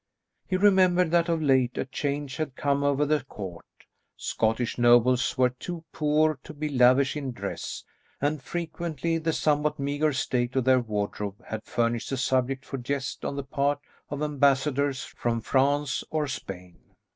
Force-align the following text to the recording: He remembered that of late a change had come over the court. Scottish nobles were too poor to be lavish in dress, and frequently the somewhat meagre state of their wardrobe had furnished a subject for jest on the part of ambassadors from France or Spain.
He 0.47 0.57
remembered 0.57 1.11
that 1.11 1.29
of 1.29 1.43
late 1.43 1.77
a 1.77 1.85
change 1.85 2.37
had 2.37 2.55
come 2.55 2.83
over 2.83 3.05
the 3.05 3.23
court. 3.23 3.67
Scottish 4.17 4.79
nobles 4.79 5.37
were 5.37 5.51
too 5.51 5.83
poor 5.91 6.39
to 6.43 6.55
be 6.55 6.69
lavish 6.69 7.15
in 7.15 7.33
dress, 7.33 7.83
and 8.19 8.41
frequently 8.41 9.19
the 9.19 9.31
somewhat 9.31 9.77
meagre 9.77 10.13
state 10.13 10.55
of 10.55 10.63
their 10.63 10.79
wardrobe 10.79 11.45
had 11.45 11.65
furnished 11.65 12.11
a 12.11 12.17
subject 12.17 12.65
for 12.65 12.79
jest 12.79 13.23
on 13.23 13.35
the 13.35 13.43
part 13.43 13.79
of 14.09 14.23
ambassadors 14.23 15.03
from 15.03 15.39
France 15.39 16.03
or 16.09 16.25
Spain. 16.27 16.79